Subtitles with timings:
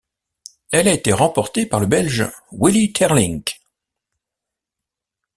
[0.71, 3.61] Elle a été remportée par le Belge Willy Teirlinck.